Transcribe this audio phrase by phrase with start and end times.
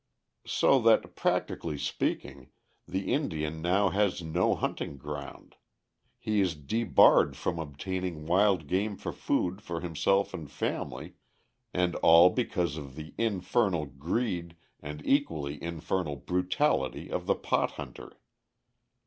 [0.47, 2.49] So that, practically speaking,
[2.87, 5.57] the Indian now has no hunting ground;
[6.17, 11.17] he is debarred from obtaining wild game for food for himself and family,
[11.71, 18.19] and all because of the infernal greed and equally infernal brutality of the pot hunter.